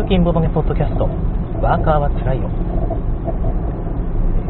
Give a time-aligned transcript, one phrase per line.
[0.00, 1.04] 通勤ボドゲポッドキャスト。
[1.60, 2.48] ワーカーはつらいよ。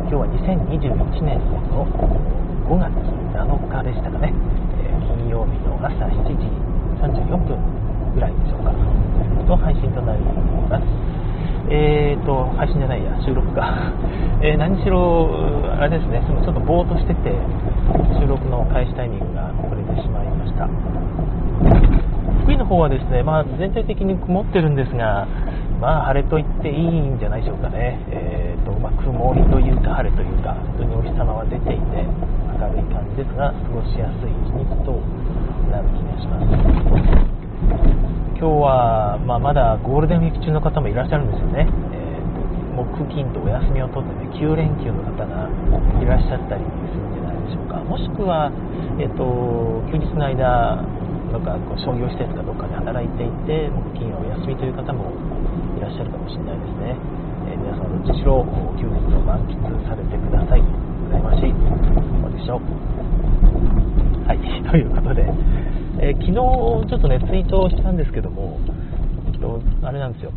[0.07, 1.43] 今日は2021年
[1.75, 1.83] の
[2.71, 2.95] 5月
[3.35, 4.31] 7日でしたかね、
[4.79, 6.47] え金曜日の朝7時
[7.03, 7.59] 34分
[8.15, 8.71] ぐらいでしょうか。
[8.71, 10.87] の配信となります。
[11.67, 13.91] えーと配信じゃないや収録か、
[14.47, 15.35] えー何しろ
[15.83, 16.23] あれですね。
[16.31, 17.35] ちょっとぼーっとしてて
[18.23, 20.71] 収録の開始タイミングが遅れてしまいました。
[22.43, 25.27] 福井の方はですね、まあ、全体的に曇ってるんですが、
[25.81, 32.05] まあ、晴れと言っていいんじゃないでしょうかね、えーとまあ、曇りというか晴れというか、本当にお日様は出ていて、
[32.61, 34.93] 明るい感じですが、過ごしやすい一日と
[35.73, 37.41] なる気がします。
[38.37, 42.41] 今日は、まあ、まだゴールデンウィーク中の方もいらっしゃるんですよね、えーと
[42.81, 45.51] 木金とお休みを取って、ね、9連休の方が
[46.01, 48.51] いらっしゃったりするんじゃないでしょうか、もしくは、
[48.99, 50.81] えーと休日の間、
[51.31, 55.15] なんかこう商業施設かどっかで働いていて、木金はお休みという方も
[55.79, 56.97] いらっしゃるかもしれないですね。
[57.51, 58.43] えー皆さんどっちしろ
[58.79, 59.55] 休日を満喫
[59.87, 60.63] されてください。
[61.09, 61.55] 羨ましい。
[61.55, 62.91] そうでしょう。
[64.27, 64.39] はい、
[64.71, 65.27] ということで、
[65.99, 68.59] えー昨日ちょっとね、ツイートをしたんですけども、
[69.33, 70.33] えっと、あれなんですよ。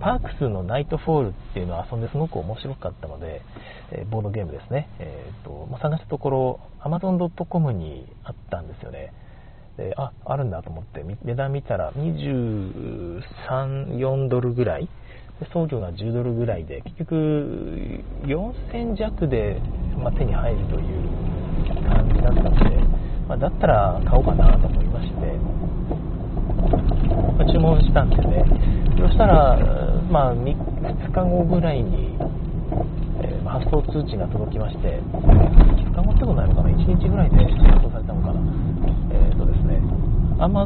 [0.00, 3.42] パークスのナイトフォールっていうのを遊んですごく面白かったので、
[3.90, 4.88] えーボードゲームですね。
[5.00, 9.12] えーとまあ探したところ、Amazon.com にあったんですよね。
[9.78, 13.22] であ、あるんだと思って、値段見たら23、
[13.96, 14.88] 4ドルぐらい。
[15.40, 17.14] で送料が10ドルぐらいで、結局
[18.26, 19.60] 4000弱で、
[19.96, 20.84] まあ手に入るという
[21.88, 22.56] 感じだったので、
[23.28, 25.14] まあだったら買おうかなと思いまして、
[27.38, 28.42] まあ注文したんですね。
[28.98, 29.56] そしたら、
[30.10, 30.56] まあ、2,
[31.14, 32.18] 日後ぐらいに、
[33.46, 38.40] 発送通知が届きまして、2日後ってことないのかな、1日ぐらいで発送されたのかな？
[39.14, 39.67] えっ、とですね、
[40.38, 40.64] あんま、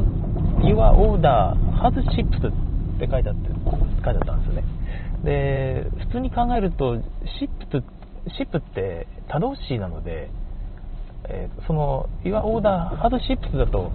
[0.59, 4.63] Your order has shipped って書いてあって、書いてあったんですよね。
[5.23, 6.97] で、普通に考えると、
[7.41, 7.83] shipped、
[8.37, 10.29] ship って他動詞なので、
[11.29, 13.91] えーその Your order has shipped だと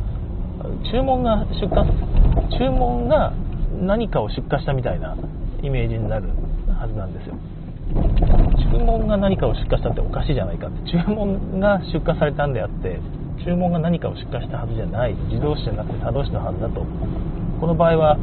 [0.90, 3.32] 注文が出荷注文が
[3.80, 5.16] 何かを出荷したみたいな
[5.62, 6.28] イメージになる
[6.78, 7.34] はずなんですよ
[8.72, 12.98] 注文が何かを出荷したっておかしいじゃないかって注文が出荷されたんであって
[13.44, 15.14] 注文が何かを出荷したはずじゃない。
[15.30, 16.84] 自動詞じゃなくて他動詞のはずだと。
[17.60, 18.16] この場合は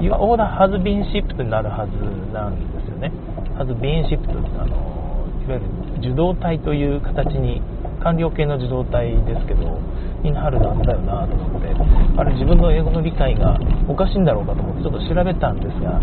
[0.00, 1.92] Your order has been shipped になるはず
[2.32, 3.12] なんですよね。
[3.56, 4.30] has been shipped
[4.60, 5.66] あのいわゆる
[6.00, 7.62] 受動体という形に
[8.02, 9.80] 完了形の受動体ですけど
[10.22, 11.68] になるはずだよなと思って。
[12.16, 13.58] あれ自分の英語の理解が
[13.88, 16.00] おかしいんだろうかと思ってちょっと調べたんですが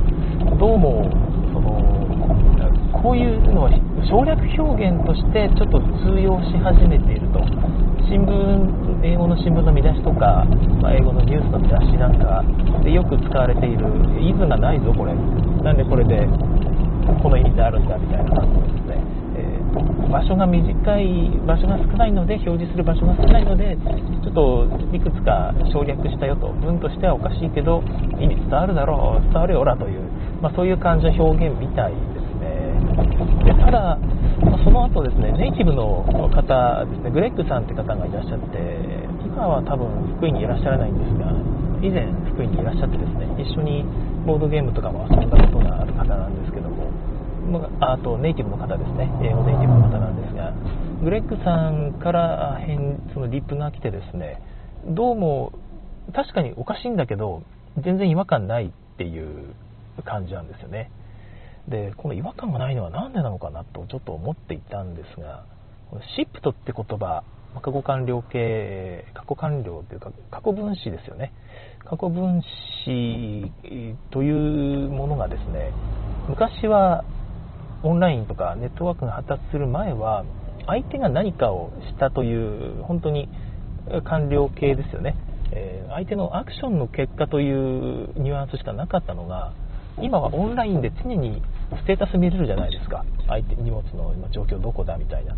[0.57, 1.05] どうも
[1.53, 1.96] その
[3.01, 3.71] こういうのは
[4.09, 7.39] 省略表現としてちょっと通用し始めていると。
[8.07, 10.47] 新聞英語の新聞の見出しとか、
[10.81, 12.41] まあ英語のニュースの見出しなんか
[12.81, 13.83] でよく使われている
[14.23, 15.13] 「イズ」がないぞこれ。
[15.63, 16.25] なんでこれで
[17.21, 18.97] この意味であるんだみたいな感じですね、
[19.35, 19.67] えー
[20.07, 20.63] 場所が短
[21.01, 23.75] い場所が少ないので表示する場所が少ないので
[24.23, 24.65] ちょっと
[24.95, 26.47] いくつか省略したよと。
[26.63, 27.83] 文としてはおかしいけど
[28.19, 30.01] 意味伝わるだろう伝わるよらという、
[30.41, 32.16] まあ、そういう感じの表現みたいです
[33.45, 33.97] でただ、
[34.41, 36.03] まその後ですねネイティブの
[36.33, 41.29] 方ですねグレッグさんって方がいらっしゃって今は多分福井にいらっしゃらないんですが
[41.81, 43.85] 以前福井にいらっしゃってですね一緒に
[44.25, 46.89] ボードゲームとかも遊んだことがある方なんですけども
[47.47, 50.53] まあとネイティブの方ですね英語ネイティブの方なんですが
[51.03, 54.41] グレッグさんから返そのリップが来てですね
[54.89, 55.53] どうも
[56.13, 57.43] 確かにおかしいんだけど
[57.77, 59.53] 全然違和感ないっていう
[60.03, 60.89] 感じなんですよね。
[61.67, 65.45] でこの違和感がないのは何でなのかなとちょっと思っていたんですが
[65.89, 67.23] このシップトって言葉
[67.53, 71.33] ま過去完了形過去完了というか過去分詞ですよね。
[71.85, 72.41] 過去分
[72.85, 73.51] 詞
[74.11, 75.71] というものがですね
[76.27, 77.05] 昔は
[77.83, 80.25] オンラインとかネットワークが発達する前は
[80.65, 83.29] 相手が何かをしたという本当に
[84.03, 85.15] 完了形ですよね、
[85.51, 89.53] えー相手のアクションの結果というニュアンスしかなかったのが
[89.99, 91.41] 今はオンラインで常に
[91.75, 93.05] ステータス見れるじゃないですか。
[93.27, 95.35] 相手荷物の今状況どこだみたいな。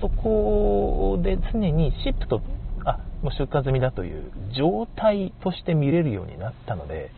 [0.00, 2.42] そこで常にシップと
[2.84, 7.10] あもう出荷済みだという状態として見れるようになったので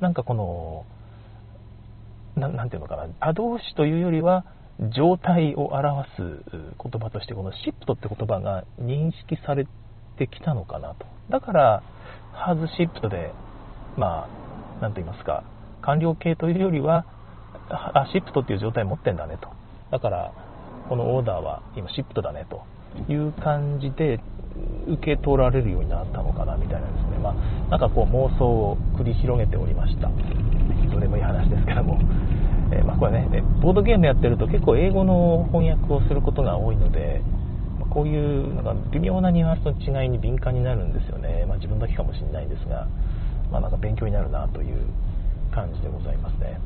[0.00, 0.84] なんかこの
[2.36, 4.44] ななんていうのかな、他動詞というよりは、
[4.96, 6.22] 状態を表す
[6.52, 9.66] 言葉として、このシップトって言葉が認識され
[10.18, 11.06] てきたのかなと。
[11.30, 11.82] だから、
[12.32, 13.32] ハズシップトで、
[13.96, 14.28] ま
[14.78, 15.44] あ、なんと言いますか、
[15.82, 17.06] 完了形というよりは、
[17.68, 19.48] あ、シップトっていう状態持ってんだねと。
[19.90, 20.32] だから、
[20.88, 22.62] このオーダーは今シップトだねと
[23.10, 24.20] いう感じで
[24.86, 27.18] 受け取られるようになったのかなみたいなですね。
[27.22, 27.34] まあ、
[27.70, 30.10] なんかこう妄想を繰り広げておりました。
[31.04, 31.98] でもいい話ですけども、
[32.72, 37.20] えー、まあ、これねボードゲームやってると結構英語の翻訳をすることが多いので
[37.90, 42.88] こういうなんか微妙なニュアンスの違いに敏感になるんですよね、まあ、自分だけかもしれないんですが、
[43.52, 44.80] まあ、なんか勉強になるなという
[45.52, 46.58] 感じでございますね。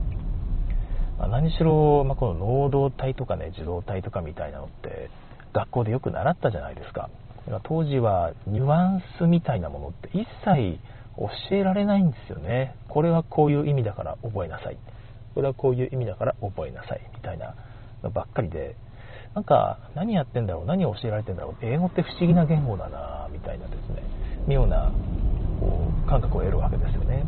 [1.19, 5.11] まあ、何しろ、まあ、この能動体とかね受動体とかみたいなのって
[5.53, 7.11] 学校でよく習ったじゃないですか。
[7.65, 10.79] 当時はニュアンスみたいなものって一切
[11.17, 12.75] 教えられないんですよね。
[12.89, 14.77] これはこういう意味だから覚えなさい。
[15.35, 17.01] これはこういう意味だから覚えなさい。
[17.15, 17.55] みたいな
[18.03, 18.77] のばっかりで。
[19.35, 21.65] なんか何やってんだろう何を教えられてんだろう。
[21.65, 24.03] 英語って不思議な言語だなみたいなですね。
[24.47, 24.93] 妙な
[25.61, 27.25] こう感覚を得るわけですよね。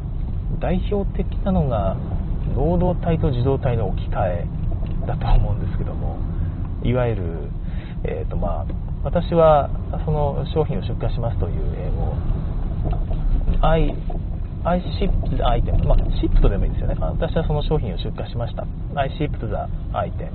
[0.60, 1.96] 代表的なのが
[2.54, 4.46] 能動体と自動体の置き換え
[5.06, 6.18] だと思うんですけども
[6.82, 7.22] いわゆる、
[8.04, 8.66] えーとまあ、
[9.04, 9.70] 私は
[10.04, 12.14] その商品を出荷しますという英語
[13.62, 13.94] I,
[14.64, 16.96] I shipped the item、まあ、shipped でもいいですよね。
[16.98, 18.66] 私はその商品を出荷しました。
[18.94, 19.54] I shipped the
[19.92, 20.30] item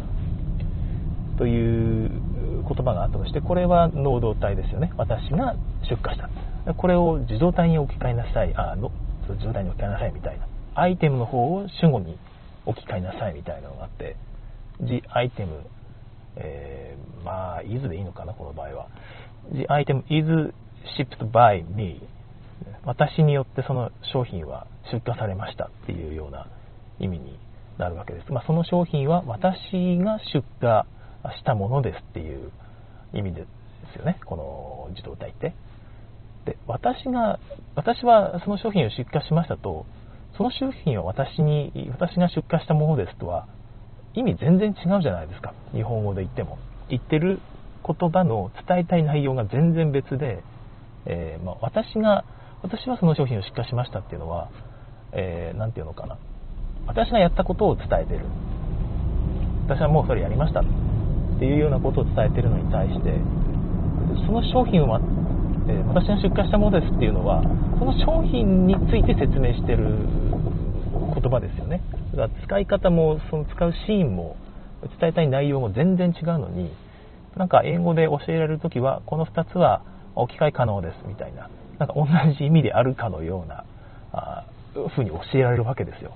[1.37, 4.91] という言葉があったとしてこれは能動体ですよね。
[4.97, 5.55] 私が
[5.89, 6.19] 出荷し
[6.65, 6.73] た。
[6.73, 8.53] これを自動体に置き換えなさい。
[8.55, 8.91] あの
[9.29, 10.47] 自動体に置き換えなさいみたいな。
[10.75, 12.17] アイテムの方を主語に
[12.65, 14.17] 置き換えなさいみたいなのがあって
[14.81, 15.61] The item、
[16.35, 18.87] えー、まあ is でいいのかなこの場合は。
[19.53, 20.53] The item is
[20.97, 22.01] shipped by me
[22.83, 26.47] 私によってその商品は出荷されましたっていうような
[26.99, 27.39] 意味に
[27.77, 30.83] なるわけです、まあ、その商品は私が出荷
[31.37, 32.51] したものですっていう
[33.13, 33.45] 意味で
[33.93, 34.19] すよね。
[34.25, 35.53] この自動体って。
[36.45, 37.39] で私が
[37.75, 39.85] 私はその商品を出荷しましたと
[40.37, 43.47] その商品は私に私が出荷したものですとは
[44.13, 45.53] 意味全然違うじゃないですか。
[45.73, 46.57] 日本語で言っても。
[46.87, 47.39] 言ってる
[47.85, 50.43] 言葉の伝えたい内容が全然別で、
[51.05, 52.23] えー、まあ、私が
[52.61, 54.49] 私はその商品を出荷しましたっていうのは
[55.11, 56.17] 何、えー、て言うのかな。
[56.87, 58.25] 私がやったことを伝えてる。
[59.67, 60.63] 私はもうそれやりましたっ
[61.39, 63.19] ていうようなことを伝えてるのに対して
[64.25, 64.99] その商品を、
[65.67, 67.41] え、私が出荷したものですっていうのは
[67.79, 69.85] その商品について説明してる
[71.13, 71.81] 言葉ですよね。
[72.11, 74.37] だから使い方もその使うシーンも
[74.99, 76.71] 伝えたい内容も全然違うのに
[77.35, 79.81] なんか英語で教えられる時はこの2つは
[80.15, 82.05] 置き換え可能ですみたいななんか同
[82.37, 83.65] じ意味であるかのような
[84.13, 84.45] あ
[84.91, 86.13] 風に教えられるわけですよ。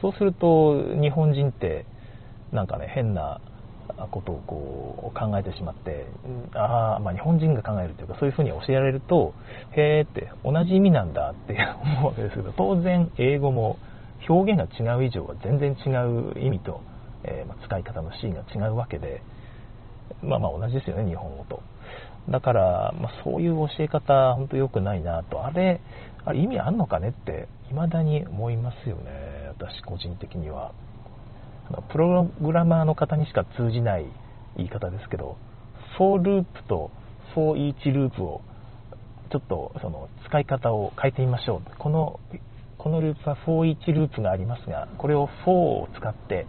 [0.00, 1.86] そうすると日本人って
[2.52, 3.40] なんかね変な
[4.10, 6.06] ことをこう考えてしまって
[6.54, 9.34] ああまあ日本人が考えるというかそういうふうに教えられると
[9.76, 13.76] へえって同じ意味なんだって 思うわけですけど当然英語も
[14.28, 16.80] 表現が違う以上は全然違う意味と、
[17.24, 19.22] えー、ま使い方のシーンが違うわけで
[20.22, 21.62] まあまあ同じですよね日本語と。
[22.28, 25.44] だから、まあ、そういう教え方本当良くないなと。
[25.44, 25.80] あれ
[26.24, 29.10] あれ意味あんのかねって未だに思いますよね
[29.48, 30.72] 私個人的には。
[31.90, 34.06] プログラマーの方にしか通じない
[34.56, 35.36] 言い方ですけど、
[35.96, 36.90] for ループと
[37.34, 38.42] for each ループを
[39.30, 41.78] ちょっとその使い方を変えてみましょう。
[41.78, 42.20] この
[42.76, 46.46] このループは for each ループがありますが、これを for を使って、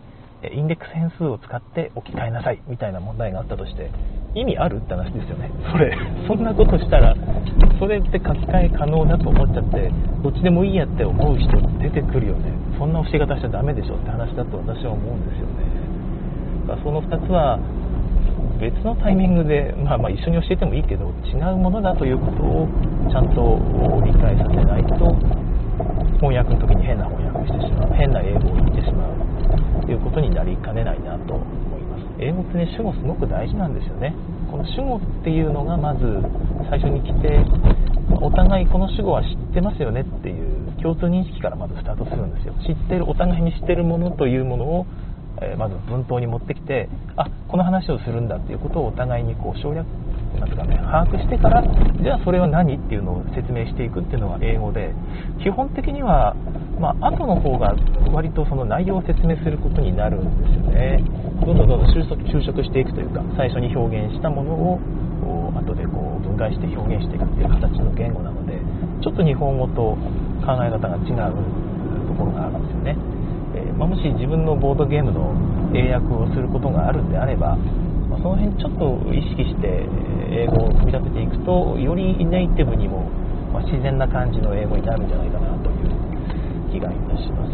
[0.52, 3.92] インデックス変数を使って置き換えなさいみたいな問題があったとして、
[4.36, 5.52] 意味あるって話ですよね。
[5.72, 5.96] それ、
[6.28, 7.16] そんなことしたら、
[7.80, 9.92] それって書き換え可能だと思っちゃって、
[10.24, 12.52] どっちでもいいやって思う人出てくるよね。
[12.78, 15.64] そんな教え方しちゃダメでしょって話だと私は思うんですよね。
[16.68, 17.60] だからその2つは
[18.60, 22.68] 別のタイミングで、まあ、まあ一緒に教えてもいいけど違うものだということを
[23.12, 23.60] ちゃんと
[24.06, 25.12] 理解させないと
[26.24, 31.36] 翻訳の時に変な翻訳してしまう変な英語を言ってしまうということになりかねないなと
[32.24, 34.16] 英語ってね主語すごく大事なんですよね。
[34.50, 36.06] この主語っていうのがまず
[36.70, 37.44] 最初に来て
[38.22, 42.54] お互いこの主語は知ってますよねっていう共通認識からまずスタートするんですよ。
[42.66, 44.86] 知ってるお互いに知ってるものというものを、
[45.42, 46.88] え、まず文頭に持ってきて
[47.18, 49.86] あこの話をするんだっていうことをお互いにこう省略
[50.40, 54.94] なんかね把握してからじゃあそれは何っていうのを説明していくっていうのが英語で
[55.42, 56.36] 基本的には、
[56.80, 57.76] まあ後の方が
[58.12, 61.04] 割とその内容を説明することになるんですよね。
[61.46, 64.80] どんどんどんどん収束していくというか最初に表現したものを
[65.64, 68.60] 後でこう分解して表現していくっていう形の言語なので
[69.02, 69.96] ちょっと日本語と
[70.44, 72.98] 考え方が違うところがあるんですよね、
[73.56, 75.32] えー、まあ、もし自分のボードゲームの
[75.76, 77.58] 英訳をすることがあるんであれば、
[78.14, 79.90] まあ、その辺ちょっと意識して
[80.30, 83.10] 英語を組み立てていくとよりネイティブにも、
[83.52, 85.90] ま自然な感じの英語になるんじゃないかなという
[86.72, 87.54] 気がいたします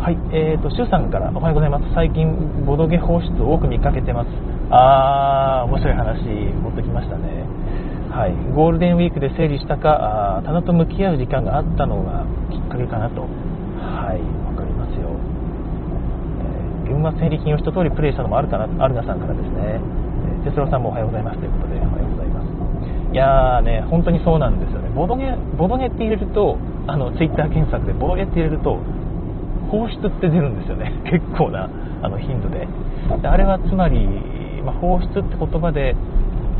[0.00, 1.84] はい、えーと、シュウさんからおはようございます。
[1.92, 4.30] 最近、ボドゲ放出を多く見かけてます。
[4.70, 6.24] あー、面白い話
[6.56, 7.44] 持ってきましたね。
[8.10, 14.18] はい、ゴールデンウィークで整理したか棚と向き合う時間があったのがきっかけかなとはい
[14.50, 15.14] わかりますよ、
[16.42, 19.80] えー、群馬整理品を一通りプレイしたのもあるかなアルナさんからですね。
[20.42, 21.38] え哲郎さんもおはようございます。
[21.38, 22.50] ということでおはようございます。
[23.12, 24.88] いやーね本当にそうなんですよね。
[24.90, 28.78] ボドゲボドゲって入れるとあのツイッター検索でボドゲって入れると
[29.70, 30.92] 放出って出るんですよね。
[31.10, 31.68] 結構な
[32.02, 32.66] あの頻度で。
[33.20, 34.06] であれはつまり、
[34.64, 35.96] まあ、放出って言葉で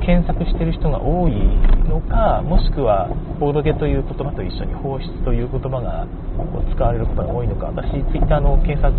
[0.01, 1.33] 検索してる人が多い
[1.89, 6.07] のかもしくはボードゲという言葉と一緒に放出という言葉が
[6.75, 8.93] 使われることが多いのか私 Twitter の検索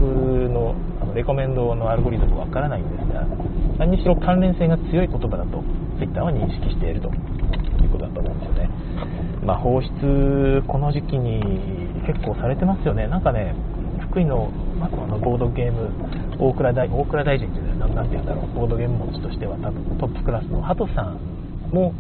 [0.50, 3.25] のあのレコメンドのアルゴリズムわからないんですが
[3.77, 5.63] 何にしろ関連性が強い言葉だと
[6.00, 7.12] Twitter は認識していると。
[7.84, 8.70] いうことだと思うんですよね、
[9.43, 11.41] まあ、放出この時期に
[12.05, 13.08] 結構されてますよね。
[13.08, 13.53] なんかね
[14.11, 15.87] 福井の,、まあ、のボードゲーム
[16.37, 19.71] 大倉大大倉大臣っていうのは何て言うんだろうボードゲーム持ちとしてはト
[20.05, 21.17] ップクラスのハトさん
[21.71, 21.93] も、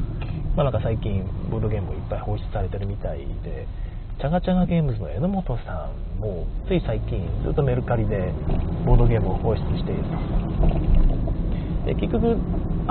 [0.57, 3.65] まあ、なんか最近ボードゲームをいっぱい放出されてるみたいで
[4.19, 8.33] チャガチャガゲームズの榎本さんもつい最近ずっとメルカリで
[8.85, 10.03] ボードゲームを放出している
[11.85, 12.35] で結局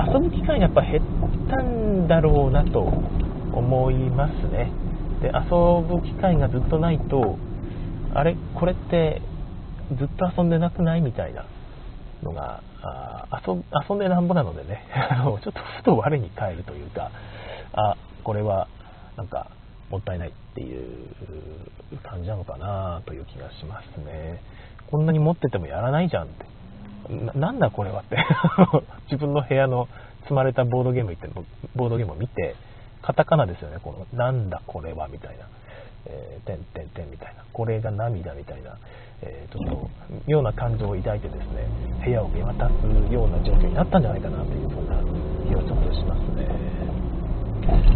[0.01, 4.71] 遊ぶ機会がやっぱ減ったんだろうなと思いますね。
[5.21, 7.37] で遊ぶ機会がずっとないと
[8.13, 9.21] あれこれって
[9.97, 11.45] ずっと遊んでなくないみたいな
[12.23, 12.63] のが
[13.47, 14.85] 遊んでなんぼなのでね。
[15.23, 17.11] ちょっとふと我に返るというか
[17.73, 18.67] あこれは
[19.17, 19.51] なんか
[19.89, 21.07] もったいないっていう
[22.03, 24.41] 感じなのかなという気がしますね。
[24.89, 26.45] こんなに持っててもやらないじゃんって。
[27.37, 28.17] なんだこれはって。
[29.11, 29.87] 自分の部屋の
[30.23, 31.29] 積まれたボードゲーム行って
[31.75, 32.55] ボードゲームを見て
[33.01, 33.79] カタカナですよね。
[33.81, 35.45] このなんだこれはみたいな。
[36.05, 38.77] えー、てんてんてんみたいな、これが涙みたいな、
[39.21, 39.89] えー、ちょっと
[40.27, 41.67] 妙な感情を抱いてですね、
[42.03, 42.71] 部屋を見渡す
[43.13, 44.97] ような状況になったんじゃないかなというそんな
[45.47, 46.47] 気がちょっとしますね。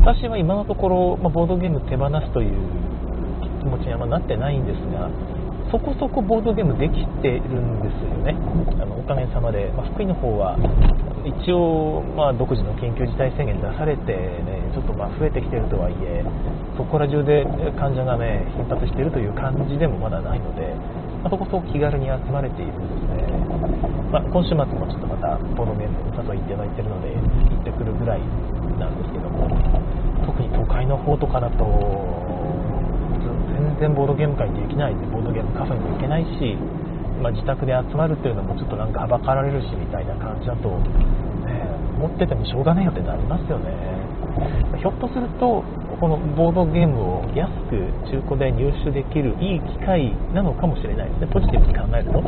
[0.02, 2.54] 私は今のところ、まあ、ボードゲーム手放すという
[3.60, 5.10] 気持ちにはなってないんですが、
[5.72, 8.38] そこそこボードゲームできてるんですよね。
[8.80, 10.56] あのおかげさまで、まあ、福井の方は
[11.26, 14.14] 一応、まあ、独自の緊急事態宣言出されて、
[14.46, 16.24] ね、ちょっとまあ増えてきてるとはいえ、
[16.78, 17.44] そこら中で
[17.82, 20.70] 患者がね、頻発しているという感じでもまだないので、
[21.26, 23.26] まあ、そこそこ気軽に集まれているんですね。
[24.14, 28.22] まあ、今週末もちょっとまたボードゲームお誘いいただいてるので、行ってくるぐらい
[28.78, 29.50] なんですけども、
[30.30, 31.66] 特に都会の方とかだと、
[33.50, 36.58] 全然ボードゲーム会できないで、ボードゲームカフェにも行けないし、
[37.22, 41.64] まあ、自宅で集まるっていうのもちょっとなんかはばかられるしみたいな感じだと、ね、
[42.00, 43.96] 持っててもしょうがないよってなりますよね。
[44.78, 45.64] ひょっとすると
[46.00, 47.80] このボードゲームを安く
[48.12, 51.28] 中古で入手できるいい機会なのかもしれないですね。
[51.32, 52.22] ポジティブに考えると、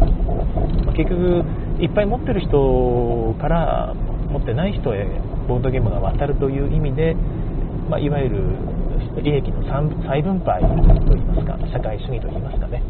[0.86, 1.44] まあ、結局
[1.80, 3.94] いっぱい持ってる人から
[4.32, 5.06] 持ってない人へ
[5.48, 7.16] ボードゲームが渡るという意味で、
[7.90, 8.42] まあ、いわゆる
[9.22, 9.64] 利益の
[10.08, 10.68] 再分配と
[11.16, 12.82] いいますか社会主義といいますかね。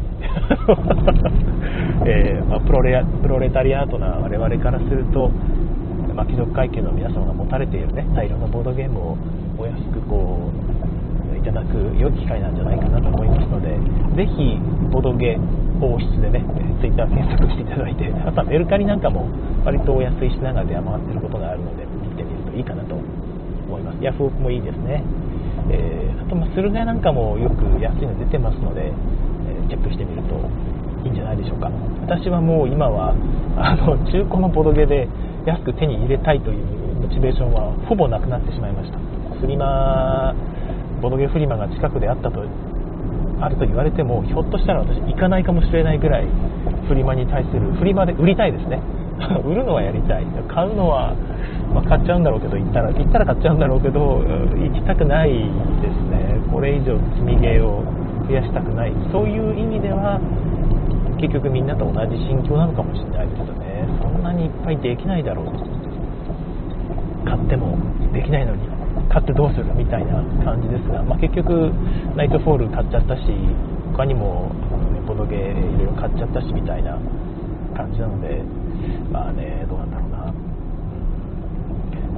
[2.04, 5.30] えー、まあ、プロレプロレタリアートな我々からすると、
[6.14, 9.16] まあ、貴族階級の皆様が持たれている、ね、大量のボードゲームを
[9.58, 10.50] お安くこ
[11.34, 13.70] ういただく良い機会なんじゃないかなと思いますので
[14.16, 14.58] ぜひ
[14.90, 16.44] ボードゲー王室でね
[16.80, 19.28] Twitter 検索していただいてあとはメルカリなんかも
[19.64, 22.94] 割とお安い品川では回ってることがあるので見てみるといいかなと
[23.68, 24.02] 思います。
[24.02, 25.04] ヤフオクもいいですね、
[25.70, 30.34] えー、あとま駿河屋なんかもよく安いの出てますのでえチェックしてみると
[31.04, 31.70] いいんじゃないでしょうか。
[32.02, 33.14] 私はもう今は
[33.56, 35.08] あの中古のボドゲで
[35.46, 36.64] 安く手に入れたいという
[37.02, 38.98] モチベーションはほぼなくなってしまいました。
[39.40, 40.34] フリマ
[41.00, 42.42] ボドゲフリマが近くであったと
[43.40, 46.26] あると言われてもひょっとしたら私行かないかもしれないぐらい
[46.88, 48.80] フリマに対するフリマで売りたいですね。
[49.44, 50.26] 売るのはやりたい。
[50.48, 51.14] 買うのは、
[51.74, 54.22] まあ、買っちゃうんだろうけど行ったら行ったら買っちゃうんだろうけど
[54.56, 56.40] 行きたくないですね。
[56.52, 57.82] これ以上積みゲーを
[58.28, 58.92] 増やしたくない。
[59.12, 60.20] そういう意味では
[61.18, 63.88] 結局みんなと同じ心境なのかもしれないですよね。
[64.00, 65.46] そんなにいっぱいできないだろう。
[67.24, 67.76] 買っても
[68.12, 68.62] できないのに
[69.08, 71.72] 買ってどうするかみたいな感じですが、まあ、結局
[72.16, 73.22] ナイトフォール買っちゃったし
[73.92, 74.50] 他にも
[75.06, 75.38] ボドゲい
[75.78, 76.98] ろいろ買っちゃったしみたいな
[77.76, 78.42] 感じなので
[79.10, 80.34] まあねどうなんだろうな。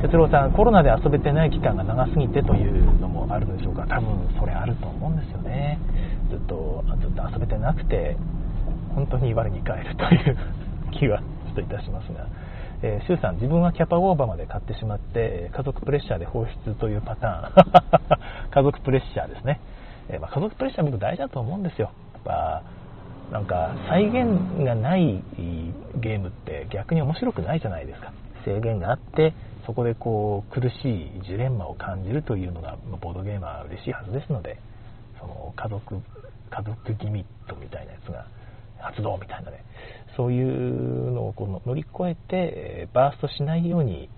[0.02, 3.86] 哲郎さんコロナで遊べてない期間が長すぎてというのもあるんでしょうか。
[3.86, 5.78] 多分それあると思うんですよね。
[6.30, 8.16] ずっとずっと遊べてなくて
[8.94, 10.36] 本当に我に返るという
[10.92, 12.26] 気はちょっといたしますが、
[12.82, 18.50] えー、シュウさん自分はキャパオーバーまで買ってしまって家族プレッシャーで放出というパターン。
[18.50, 19.60] 家族プレッシャーですね、
[20.08, 21.90] えー、まあ、家族プレッシャー僕大事だと思うんですよ。
[22.14, 22.62] やっぱ
[23.30, 25.22] なんか再現がない
[26.00, 28.12] ゲームって逆に面白くないじゃないですか。
[28.44, 29.34] 制限があって
[29.66, 34.58] そこでこう苦しいジレンマを感じるというのがボードゲームは嬉しいはずですので
[35.20, 36.00] その家族
[36.50, 38.26] 家族ギミットみたいなやつが
[38.78, 39.64] 発動みたいなね。
[40.16, 44.08] そういうのをこの乗り越えてバーストしないように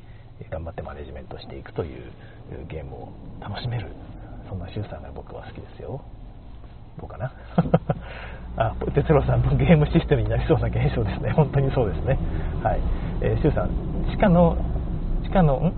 [0.50, 2.10] 頑張ってマネジメントしていくという
[2.68, 3.88] ゲームを楽しめる。
[4.48, 6.02] そんな周さんが僕は好きですよ。
[6.98, 7.32] どうかな？
[8.56, 11.32] あ、哲郎さんのゲームシステムになりそうな現象ですね。
[11.36, 12.18] 本当にそうですね。
[12.62, 12.80] はい。
[13.20, 13.70] えー、シュウさん、
[14.10, 14.56] 地下の、
[15.22, 15.72] 地下の、ん？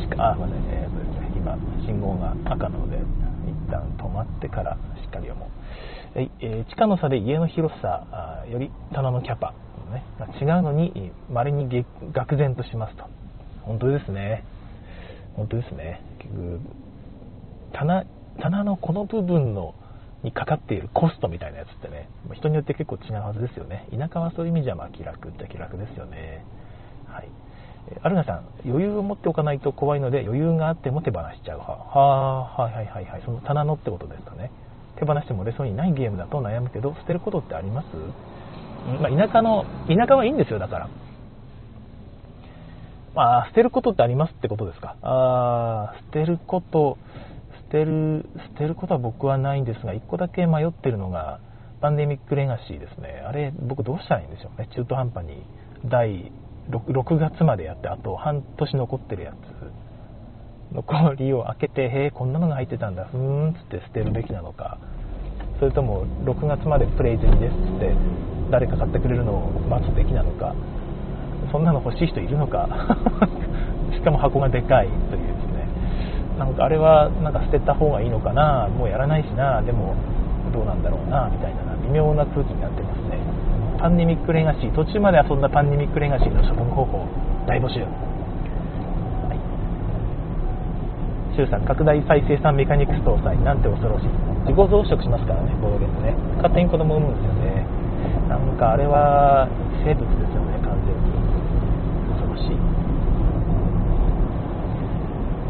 [0.00, 1.56] 地下、あ、まあね、えー、ですね、今、
[1.86, 2.98] 信号が赤なので、
[3.46, 5.48] 一旦止まってからしっかり読もう。
[6.16, 9.52] えー、地下の差で家の広さより棚のキャパ、
[9.92, 10.04] ね、
[10.40, 11.68] 違うのに、稀に
[12.12, 13.04] 愕然としますと。
[13.62, 14.44] 本当ですね。
[15.36, 16.00] 本当ですね。
[16.18, 16.60] 結局、
[17.72, 18.04] 棚、
[18.40, 19.74] 棚のこの部分の
[20.24, 23.86] にかかっているコストみたいなやつってね、人によって結構違うはずですよね。
[23.96, 26.44] 田舎はそういう意味じゃまあ気楽って気楽ですよね。
[27.06, 27.28] はい。
[28.02, 31.58] アルナさん、余裕を持っておかないと怖いので余裕があっても手放しちゃう。
[31.58, 31.66] は
[32.56, 33.22] あ、はいはいはいはい。
[33.24, 34.50] その棚のってことですかね。
[34.98, 37.86] 手放しても売れそうにないゲームだと悩むけど、捨てることってあります？
[39.02, 40.88] まあ、田舎の、田舎はいいんですよ、だから。
[43.14, 44.96] まあ、捨てることってありますってことですか？
[45.02, 46.96] あー捨てること、
[47.74, 51.40] てる、捨てることは僕はないんですが、1個だけ迷ってるのが、
[51.80, 53.24] パンデミックレガシーですね。
[53.26, 54.68] あれ、僕どうしたらいいんでしょうね。
[54.74, 55.42] 中途半端に
[55.84, 56.30] 第
[56.70, 60.74] 6, 6月までやって、あと半年残ってるやつ。
[60.74, 64.78] 残りを開けて、へえ、こんなのが入ってたんだ、ふーんつって捨てるべきなのか、
[65.58, 67.92] それとも6月までプレイ済みですつって、
[68.50, 70.54] 誰か買ってくれるのを待つべきなのか、
[71.50, 72.68] そんなの欲しい人いるのか、
[73.92, 75.23] しかも箱がでかいという
[76.38, 79.94] なんかあれはなんか捨てた方がいいのかなもうやらないしなでも
[80.52, 83.18] どうなんだろうなみたいな微妙な空気になってますね。
[83.78, 87.06] パンデミックレガシー途中まで遊んだパンデミックレガシーの処分方法
[87.46, 87.80] 大募集。
[87.80, 87.86] は
[89.34, 89.38] い。
[91.36, 94.08] 周さん拡大再生産メカニクス搭載なんて恐ろしい。
[94.48, 96.14] 自己増殖しますからねボードゲームね。
[96.36, 97.66] 勝手に子供産むんですよね。
[98.28, 99.48] なんかあれは
[99.84, 101.12] 生物ですよね完全に。
[102.14, 102.83] 恐ろしい。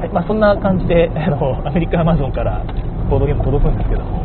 [0.04, 2.60] はいまあ、そんな感じで あのアメリカアマゾンから
[3.08, 4.20] ボードゲーム届くんですけども、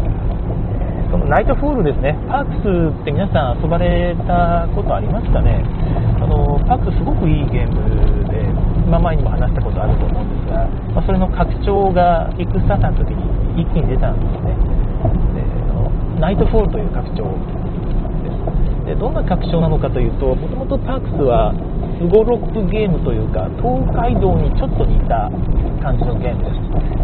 [1.11, 5.63] そのナイトフォールですね、パークスって皆さん遊ばれたことありますかね、
[6.21, 8.43] あのパークスすごくいいゲームで、
[8.87, 14.55] 今前にも話したことあると思うんですが、まあ、それの拡張がキックスターターの時に一気に出たんですね。
[16.15, 18.31] でナイトフォールという拡張で
[18.83, 18.85] す。
[18.87, 21.53] でどんな拡張なのかというともともとパークスは
[21.99, 25.27] スゴロクゲームというか東海道にちょっと似た
[25.83, 26.55] 感じのゲームです、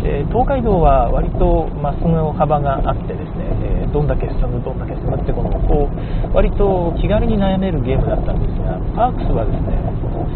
[0.07, 9.83] えー、東海道は割とマスの幅があってですね、えー、どんだけ進むどんだけ進むってこのこう割と気軽に悩めるゲームだったんですがパークスはですね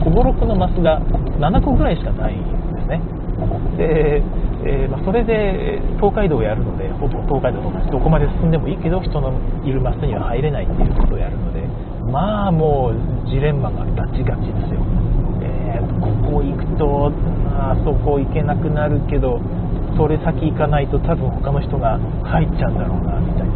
[0.03, 0.99] スゴロクのマスが
[1.39, 2.43] 7個ぐらいしかないん
[2.75, 2.99] ですね。
[3.79, 4.19] で、
[4.67, 9.31] えー、まあ、それで東海道をやるのでほぼ東海道と同じどこまで進んでもいいけど人の
[9.63, 11.63] いるマスには入れないっていうことをやるので
[12.11, 14.81] まあもうジレンマがガチガチですよ、
[15.41, 17.13] えー、ここ行くと
[17.53, 19.39] あそこ行けなくなるけど
[19.97, 23.53] それ先行かないと多分他の人が入っちゃうんだろうなみたいな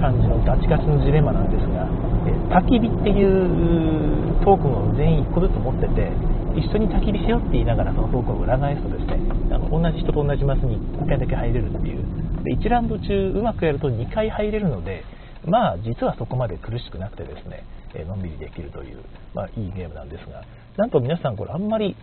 [0.00, 1.88] 感じのガチガチのジレンマなんですが、
[2.28, 6.12] えー、焚き火っていうトークンを全員1個ずつ持ってて
[6.56, 9.20] 一緒に焚き火しようって言いながらそのトークンを裏返すとですね
[9.52, 12.04] あの同じ人と同じマスに1回だけ入れるっていう。
[12.44, 15.02] で1ラウンド中うまくやると2回入れるので
[15.46, 17.64] まあ実はそこまで苦しくなくてですね
[17.96, 18.98] えのんびりできるという、
[19.34, 20.42] まあ、いいゲームなんですが、
[20.76, 21.96] なんと皆さんこれあんまり、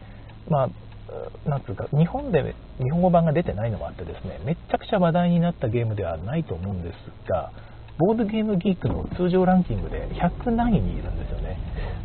[0.49, 0.69] まあ、
[1.49, 7.51] なんつうか、日本で日本語版が出てないのもあってですね、めちゃくちゃ話題になったゲームではないと思うんですが、
[7.99, 11.57] ボードゲームギークの通常ランキングで100何位にいるんですよね。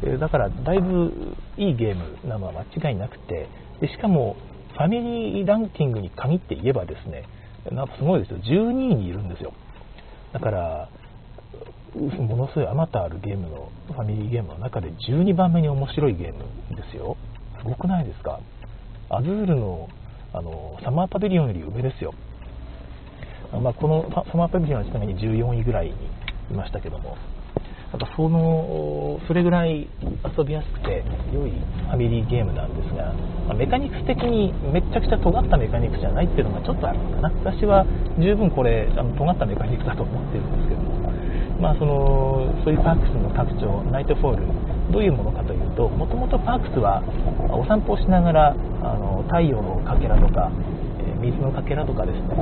[0.04, 3.48] えだからだいぶいいゲームなのは間違いなくて、
[3.80, 4.36] でしかも
[4.74, 7.24] ファミリーランキングに限って言えばですね、
[7.72, 9.52] なんかすごいですよ、12位にいるんですよ。
[10.32, 10.88] だから、
[11.94, 16.40] ものすごいあまたあるゲームのファミリーゲームの中で12番目に面白いゲーム
[16.76, 17.16] ですよ。
[17.58, 18.40] すごくないですか？
[19.10, 19.88] アズールの
[20.32, 22.12] あのサマーパビリオンより上ですよ。
[23.62, 25.92] まあ、このサマーパビリオンはちなみに14位ぐらいに
[26.50, 27.16] いましたけども。
[27.90, 29.88] なんかそのそれぐらい
[30.36, 33.14] 遊びやすくて良いファミリーゲームなんですが、
[33.48, 37.32] まあ、メカニクス的にめちゃくちゃ尖ったメカニクスじゃないっていうのがちょっとあるのかな。
[37.50, 37.86] 私は
[38.20, 41.07] 十分これあの尖ったメカニクスだと思ってるんですけども。
[41.60, 47.02] まあ、そのそういうパークスの拡張、ナイトフォール、どういうものかというと、もともとパークスは
[47.50, 50.50] お散歩をしながらあの太陽のかけらとか、
[51.02, 52.38] え水のかけらとかですね、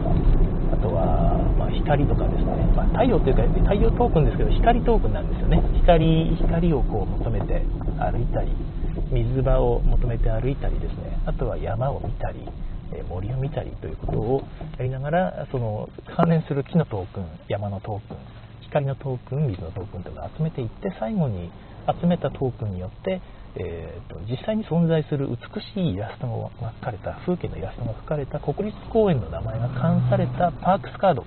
[0.73, 7.65] あとは、ま、光とかですね、まあ、太陽っていうか太陽トークンですけど、光トークンなんですよね、光光をこう求めて
[7.97, 8.53] 歩いたり、
[9.11, 11.17] 水場を求めて歩いたりですね。
[11.25, 12.45] あとは山を見たり
[13.09, 14.43] 森を見たりということを
[14.79, 18.36] やりながらその関連する木のトークン山のトークン
[18.67, 21.51] 光のトークン水のトークンとか集めていって最後に
[22.01, 23.21] 集めたトークンによって、
[23.57, 31.25] えーと、実際に存在する美しいイラストが描かれた風景のイラストが描かれた国立公園の名前が冠されたパークスカード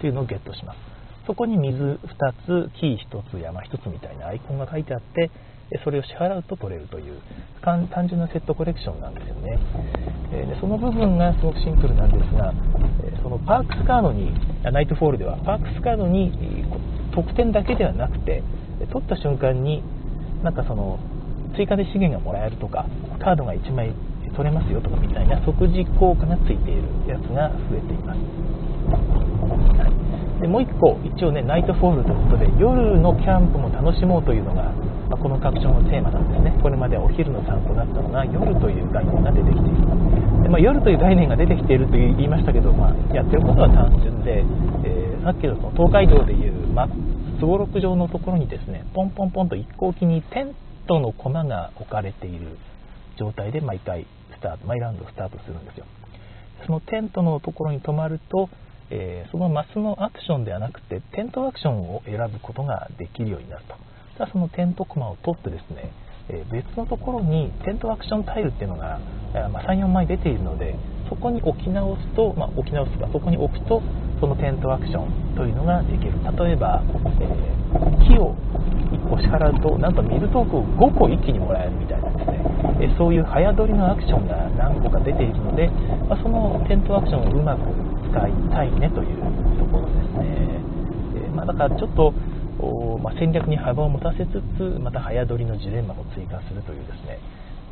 [0.00, 0.78] というのをゲットします。
[1.26, 1.98] そこに水2
[2.46, 5.30] つ木1つ山1つみたいなアイコンが書いてあって
[5.70, 7.20] でそれを支払うと取れるという
[7.62, 9.58] 単純なセットコレクションなんですよね。
[10.30, 12.52] でその部分がすごくシンプルなんですが
[13.22, 16.32] そのパークスカードにナイトフォールではパークスカードに
[17.14, 18.42] 得点だけではなくて
[18.92, 19.82] 取った瞬間に
[20.42, 20.98] なんかその
[21.56, 22.86] 追加で資源がもらえるとか
[23.18, 23.94] カードが1枚
[24.36, 28.20] 取れますよとかみたいな即時効果がついているやつが増えています、
[29.80, 29.88] は
[30.38, 34.74] い、でもう1個一応ねナイトフォールということで夜のキャンプも楽しもうというのが、
[35.08, 36.58] まあ、この拡張のテーマなんですね。
[36.62, 40.42] これまでお昼の散歩だったのが夜という概念が出てきている。
[40.42, 44.44] で、まあ、夜という概念が出てきていると言いましたけど、まあ、やってることは単純で、
[44.84, 46.66] えー、さっきのその東海道でいう
[47.38, 50.54] すごろく状のところにですねポンポンポンと一向機にテン
[50.86, 52.58] トの駒が置かれている
[53.18, 54.06] 状態で毎回
[54.38, 55.86] スタート毎ラウンドスタートするんですよ。
[56.66, 58.48] そのテントのところに止まると、
[58.90, 63.74] えー、そのマスのアクションではなくてテントアクションを選ぶことができるようになると。
[64.16, 65.92] たそのテントコマを取ってですね、
[66.28, 68.98] え、別のところにテントアクションタイルっていうのが、
[69.52, 70.74] ま、34枚出ているので
[71.08, 73.82] そこに置き直すと、まあ、置き直すかそこに置くと
[74.20, 76.12] そのテントアクションというのができる。
[76.38, 76.82] 例えば、
[77.20, 77.28] え、
[78.08, 78.34] 木を
[78.90, 82.40] 1個支払うとなんと水トークを5個一気にもらえるみたいなですね、
[82.80, 85.68] え、そういう早取りのアクションが何個か出ているので、
[86.08, 87.60] まあ、そのテントアクションをうまく
[88.10, 89.16] 使いたいねという
[89.58, 90.24] ところですね、
[91.26, 92.14] え、まあ、だからちょっと
[93.02, 97.18] まあ、戦略に幅を持たせつつまた早取りのジレンマも追加するというですね、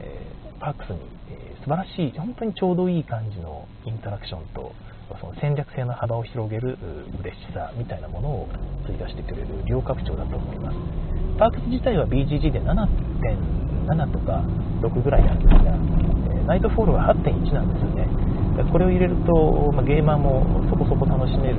[0.01, 0.21] え
[0.61, 0.99] パークスに、
[1.31, 4.73] え素晴らしい本当にちょうどいい感じのインタラクションと
[5.21, 6.79] その戦略性の幅を広げる
[7.21, 8.49] 嬉しさみたいなものを
[8.87, 10.77] 追加してくれる両拡張だと思います。
[11.39, 14.45] パークス自体は BGG で7.7とか
[14.81, 15.75] 6ぐらいなんですが
[16.41, 18.09] えナイトフォールは8.1なんですよね。
[18.71, 21.57] これを入れると、まあ、ゲーマーもそこそこ楽しめる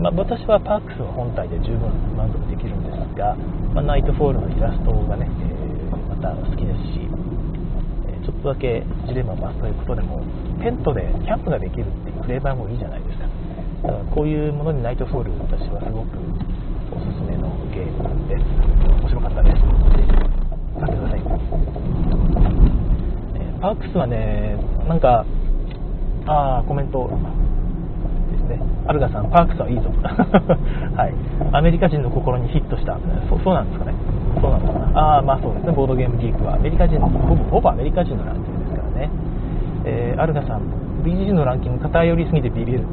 [0.00, 3.34] まあ、私はパークスの本体で十分満足できるんですが、
[3.74, 7.06] まあ、ナイトフォールのイラストがね、えー、また好きですし
[8.06, 10.22] えちょっとだけジレンマを増すということでも
[10.62, 13.26] テントでキャンプができるっていうフレーバーもいいじゃないですか。
[13.82, 16.18] だからこういうものにナイトフォール私はすごく
[16.90, 18.42] おすすめのゲームです
[19.02, 19.56] 面白かったです。
[19.56, 19.62] ぜ
[20.02, 20.10] ひ
[20.78, 21.22] 買ってください、
[23.34, 25.24] えー、パークスはねなんか
[26.26, 27.08] ああコメント。
[28.48, 29.90] ですねアルガさんパークスはいいぞ
[30.96, 31.12] はい。
[31.52, 32.96] アメリカ人の心にヒットした。
[33.28, 33.92] そそうなんですかね。
[34.40, 34.98] そうなのかな。
[34.98, 35.72] ああまあそうですね。
[35.72, 36.54] ボードゲームギークは。
[36.54, 39.10] アメリカ人のほぼほぼアメリカ人のランキングですからね、
[39.84, 40.62] えー、アルガさん
[41.04, 42.84] BGG のランキング偏りすぎてビビる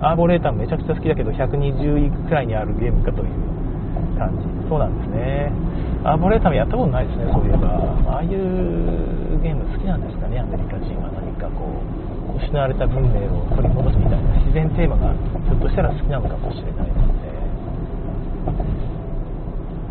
[0.00, 3.28] アーボレーターめちゃくちゃ好きだけど120位くらいにあるゲームかという
[4.18, 4.68] 感じ。
[4.68, 5.52] そうなんですね。
[6.04, 7.68] アーボレーターもやったことないですねそういえば。
[8.12, 8.30] ああいう
[9.42, 11.10] ゲーム好きなんですかねアメリカ人は。
[11.12, 11.64] 何かこ
[11.96, 11.99] う
[12.36, 16.92] 失われた文明を取り戻すみたいな自然テーマがひょっとしたら好きなのかもしれないで。
[16.92, 17.04] すね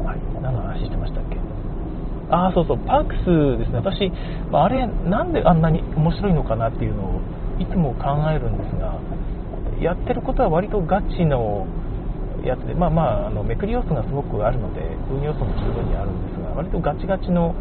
[0.06, 0.20] はい。
[0.42, 1.38] 何の話してましたっけ？
[2.32, 2.78] ああそうそう。
[2.80, 3.78] パークスですね。
[3.84, 4.12] 私
[4.54, 7.20] あれなんであんなに面白いのかなっていうのを
[7.60, 9.00] いつも考えるんですが
[9.82, 11.68] やってることは割とガチの
[12.44, 17.54] やつでまあまああのめくり要素がすごくあるので運要素も十分にあるんですが割とガチガチの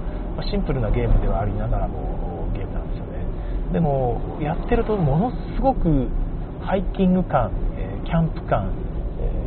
[0.48, 3.26] シンプルなゲームではありながらもゲームなんですよね
[3.72, 6.08] でもやってるとものすごく
[6.64, 8.72] ハイキング感、えキャンプ感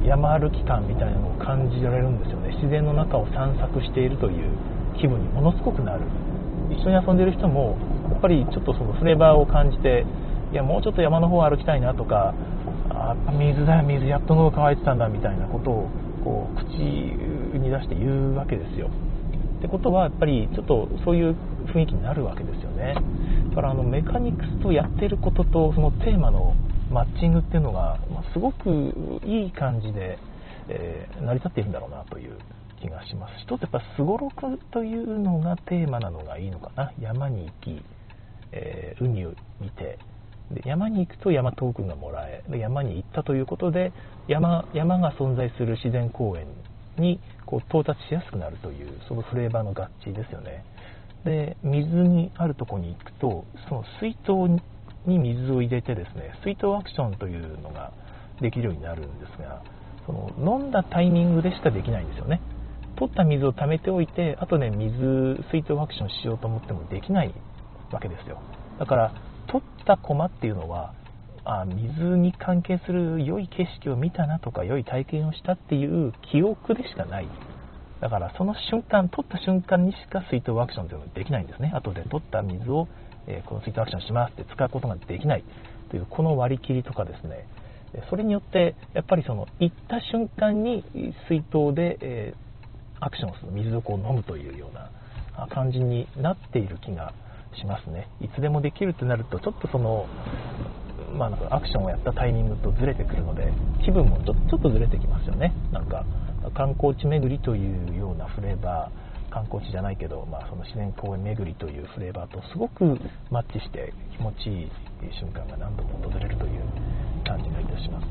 [0.05, 2.55] 山歩き感みたいなのを感じられるんですよね。
[2.55, 4.49] 自然の中を散策しているという
[4.99, 6.01] 気分にものすごくなる。
[6.69, 7.77] 一緒に遊んでる人も
[8.09, 10.05] やっぱりちょっとそのフレーバーを感じて
[10.51, 12.33] いやもうちょっと山の方歩きたいなとか
[12.89, 15.89] あ水だよ水やっと喉乾いてたんだみたいなことを
[16.23, 18.89] こう口に出して言うわけですよ。
[19.59, 21.35] ってことはやっぱりちょっとそういう
[21.67, 22.95] 雰囲気になるわけですよね
[23.49, 26.55] だからあのメカニクスとやってることとそのテーマの
[26.91, 28.69] マッチングっていうのが、ますごく
[29.25, 30.19] いい感じで、
[30.67, 32.37] えー、成り立っているんだろうなという
[32.81, 33.33] 気がします。
[33.43, 36.91] 一つやっぱすごろくというのがテーマなのがいいのかな。
[36.99, 37.81] 山に行き、
[38.51, 39.99] えー、海を見て
[40.53, 43.93] で、山に行くと山トークンがもらえ、で山に行ったということで
[44.27, 46.47] 山、山が存在する自然公園
[46.97, 50.65] にこう到達しやすくなるという、そのフレーバーの合致ですよね。
[51.25, 54.61] で、水にあるとこに行くと、その水筒
[55.05, 57.91] に水を入れてですね水筒アクションというのが
[58.39, 59.63] できるようになるんですが
[60.05, 62.41] その飲んだタイミングでしかできないんですよね。
[62.97, 64.97] 取った水を溜めておいてあとね水
[65.51, 67.33] 水筒アクションしようと思ってもできない
[67.91, 68.41] わけですよ。
[68.79, 69.13] だから
[69.47, 70.93] 取った駒っていうのは
[71.43, 77.27] あ水に関係する良い景色を見たなとか良い体験をしたっていう記憶でしかない。
[78.01, 81.71] だからその瞬間取った瞬間にしか水筒アクションというのはできないんですね。
[81.73, 82.87] 後で取った水を、
[83.27, 85.43] えー、この水筒アクションしますって使うことができない
[85.91, 87.45] というこの割り切りとかですね。
[88.09, 90.83] それによってやっぱりその行った瞬間に
[91.27, 97.13] 水筒で、えー、アクションする水をこう飲むというような感じになっている気が
[97.55, 98.07] しますね。
[98.19, 100.07] いつでもできるとなるとちょっとその
[101.17, 103.51] まあ、なんかアクションをやったタイミングとずれてくるので
[103.83, 105.53] 気分もちょちょっとずれてきますよね。
[105.71, 106.05] なんか
[106.55, 112.97] 観光地巡りというようなフレーバー観光地じゃないけど、まあ、その自然公園巡りというフレーバーとすごく
[113.29, 114.71] マッチして気持ちいい
[115.19, 116.61] 瞬間が何度も訪れるという
[117.25, 118.07] 感じがいたします。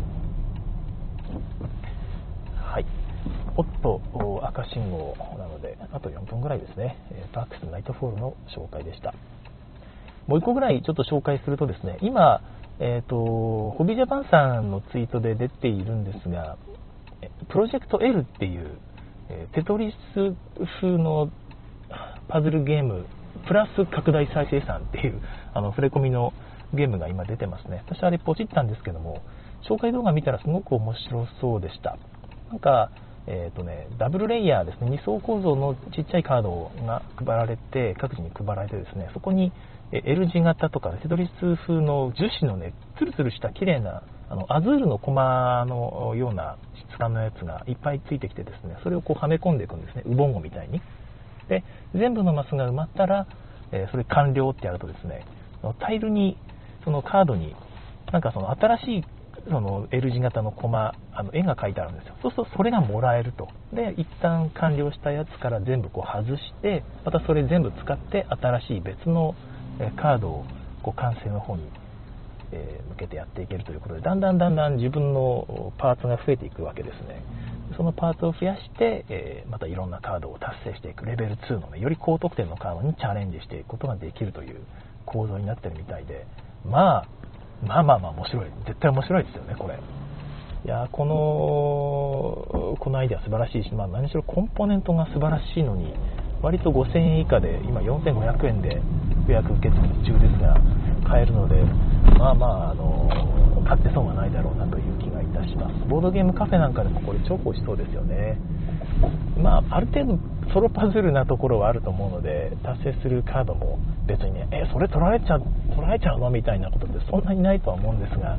[2.56, 2.86] はい。
[3.56, 4.00] おっと
[4.44, 6.96] 赤信号なのであと4分ぐらいですね。
[7.32, 9.12] パークスナイトフォールの紹介でした。
[10.26, 12.40] もう1個ぐらいちょっと紹介するとですね今
[12.82, 16.56] えーと、ホビージャパンさんのツイートで出ているんですが、
[17.50, 18.78] プロジェクト L っていう、
[19.28, 20.34] えテトリス
[20.80, 21.30] 風の
[22.28, 23.04] パズルゲーム、
[23.46, 25.20] プラス拡大再生産っていう
[25.52, 26.32] あの触れ込みの
[26.72, 27.82] ゲームが今出てますね。
[27.86, 29.20] 私あれポチったんですけども、
[29.68, 31.98] 紹介動画見たらすごく面白そうでした。
[32.48, 32.90] なんか、
[33.26, 39.52] えーとね、ダブルレイヤーですね、2層構造のちっちゃいカードが配られて、各自に配られてですね、そこに
[39.92, 46.56] L 字型とかテトリス風の樹脂のね、ツルツルした綺麗なあのアズールのコマのような
[46.88, 50.80] 質感のやつがいっぱいついてきてですね、それをこうはめ込んでいくんですね、ウボンゴみたいに。
[51.48, 53.26] で、全部のマスが埋まったら、
[53.72, 55.26] えー、それ完了ってやるとですね、
[55.80, 56.38] タイルに、
[56.84, 57.56] そのカードに、
[58.12, 59.04] なんかその新しい
[59.48, 62.14] その L 字型のコマ、あの絵が描いてあるんですよ。
[62.22, 63.48] そうするとそれがもらえると。
[63.72, 69.34] で、一旦完了したやつから全部こう外して、またそれ全部使って新しい別の
[69.96, 70.44] カードを
[70.82, 71.70] こう完成の方に、
[72.52, 77.22] 向けてやっていけるということでだんだんだんだん自分のパーツが増えていくわけですね
[77.76, 84.56] そのパーツを増やして、えまたいろんなカードを達成していくレベル2の、ね、より高得点のカードにチャレンジしていくことができるという
[85.06, 86.26] 構造になってるみたいで
[86.64, 87.06] まあ
[87.66, 88.46] まあまあまあ面白い。
[88.66, 89.78] 絶対面白いですよねこれ。
[90.62, 95.94] いやこのこのアイデア素晴らしいし、まあ、何しろコンポーネントが素晴らしいのに
[96.42, 98.80] 割と5000円以下で今4500円で
[99.26, 100.60] 予約受付中ですが
[101.08, 101.62] 買えるので
[102.18, 103.08] まあまああの
[103.66, 105.88] 買って損はないだろうなという気がいたします。
[105.88, 108.36] ボードゲームカフェなんかでもこれ重宝しそうですよね。
[109.42, 110.18] まあある程度
[110.52, 118.36] ソロパズルなところはあると思うので達成するカードも別にねえそれ取られちゃ取られちゃうのみたいなことってそんなにないとは思うんですが、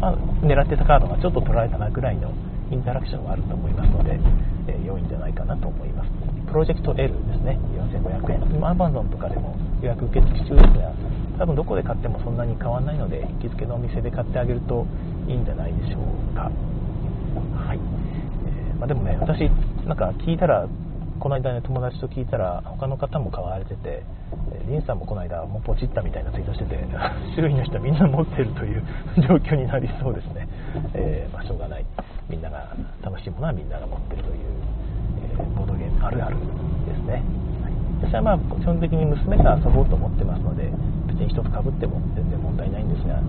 [0.00, 2.32] まあ、狙ってたカードがちょっと取られたなぐらいの
[2.70, 4.18] インタラクションはあると思いますので、
[4.66, 6.10] えー、良いんじゃないかなと思います。
[6.48, 7.58] プロジェクト L ですね。
[7.92, 8.40] 4500円。
[8.60, 10.92] Amazon とかでも予約受付中ですが
[11.38, 14.86] 多分どこで買ってもそんなに変わらないので行きつけのお店で買ってあげると
[15.28, 16.50] いいんじゃないでしょうか。
[17.56, 17.80] はい、
[18.82, 19.46] まあ、でもね私
[19.86, 20.66] なんか聞いたら
[21.20, 24.02] この間ね友達と聞いたら他の方も買われてて
[24.66, 26.82] リンさんもこの間もうポチったみたいなツイートしてて
[27.38, 28.82] 種類の人はみんな持ってるという
[29.22, 30.48] 状況になりそうですね、
[30.94, 31.84] えー、まあ、しょうがない。
[32.28, 34.38] みんなが楽しいものはみんなが持ってるという、
[35.38, 36.36] えー、ボードゲームあるある
[36.86, 37.22] ですね、
[37.62, 40.70] はい、私はまあ基本的に娘が遊ぼうと思ってますので
[41.06, 43.20] 別に人とかぶっても全然問題ないんですが、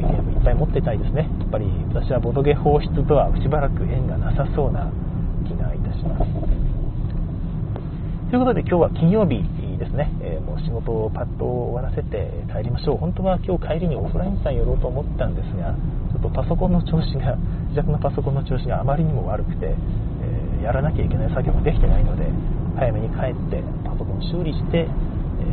[0.00, 1.28] いゲームいっぱい持ってたいですね。
[1.38, 4.90] やっぱり私はボドゲ放出とはしばらく縁がなさそうな
[5.46, 6.24] 気がいたします。
[8.30, 9.42] ということで今日は金曜日
[9.76, 12.96] ですね、えー、もう仕事をパッと終わらせて帰りましょう。
[12.96, 15.74] 本当は今日帰りにオフラインさん寄ろうと思ったんですが
[16.12, 17.36] ちょっとパソコンの調子が
[17.74, 22.28] 自宅のパソコンの調子があまりにも悪くて、えー、やらなきゃいけない作業ができてないので
[22.76, 24.86] 早めに帰ってパソコン修理して、え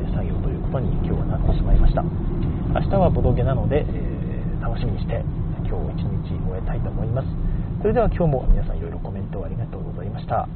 [0.06, 2.04] ー、作業ということに今日はなってしまいました。
[2.04, 4.07] 明日はボドゲなので、え
[4.78, 5.24] 楽しみにして
[5.66, 7.28] 今日一日終えたいと思います。
[7.82, 10.48] それでは今日も皆さんいろいろコメントありがとうございました。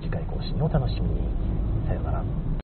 [0.00, 1.20] 次回更新をお楽しみに。
[1.86, 2.47] さようなら。